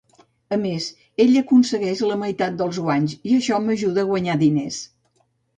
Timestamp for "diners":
4.45-4.85